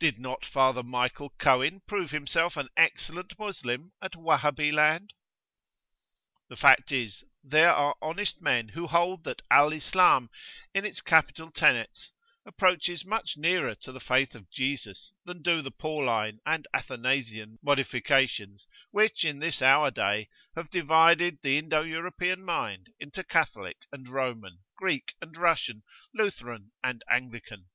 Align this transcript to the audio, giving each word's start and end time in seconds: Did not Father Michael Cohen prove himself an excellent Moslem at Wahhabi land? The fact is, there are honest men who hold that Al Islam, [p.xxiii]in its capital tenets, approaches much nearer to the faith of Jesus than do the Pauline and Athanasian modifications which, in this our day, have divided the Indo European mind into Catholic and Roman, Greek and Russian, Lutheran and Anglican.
Did 0.00 0.18
not 0.18 0.46
Father 0.46 0.82
Michael 0.82 1.28
Cohen 1.38 1.82
prove 1.86 2.10
himself 2.10 2.56
an 2.56 2.70
excellent 2.74 3.38
Moslem 3.38 3.92
at 4.00 4.12
Wahhabi 4.12 4.72
land? 4.72 5.12
The 6.48 6.56
fact 6.56 6.90
is, 6.90 7.22
there 7.44 7.74
are 7.74 7.94
honest 8.00 8.40
men 8.40 8.68
who 8.70 8.86
hold 8.86 9.24
that 9.24 9.42
Al 9.50 9.74
Islam, 9.74 10.28
[p.xxiii]in 10.72 10.84
its 10.86 11.02
capital 11.02 11.50
tenets, 11.50 12.10
approaches 12.46 13.04
much 13.04 13.36
nearer 13.36 13.74
to 13.74 13.92
the 13.92 14.00
faith 14.00 14.34
of 14.34 14.50
Jesus 14.50 15.12
than 15.26 15.42
do 15.42 15.60
the 15.60 15.70
Pauline 15.70 16.40
and 16.46 16.66
Athanasian 16.72 17.58
modifications 17.60 18.66
which, 18.90 19.22
in 19.22 19.38
this 19.38 19.60
our 19.60 19.90
day, 19.90 20.30
have 20.56 20.70
divided 20.70 21.40
the 21.42 21.58
Indo 21.58 21.82
European 21.82 22.42
mind 22.42 22.86
into 22.98 23.22
Catholic 23.22 23.76
and 23.92 24.08
Roman, 24.08 24.60
Greek 24.78 25.12
and 25.20 25.36
Russian, 25.36 25.82
Lutheran 26.14 26.72
and 26.82 27.04
Anglican. 27.10 27.66